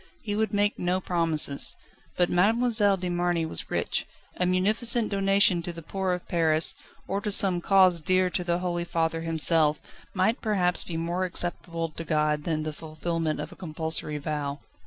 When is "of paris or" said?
6.13-7.21